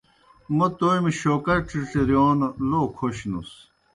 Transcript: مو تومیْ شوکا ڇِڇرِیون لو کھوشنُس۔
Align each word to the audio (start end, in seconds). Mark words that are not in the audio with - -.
مو 0.55 0.67
تومیْ 0.77 1.11
شوکا 1.19 1.55
ڇِڇرِیون 1.67 2.39
لو 2.69 2.81
کھوشنُس۔ 2.97 3.51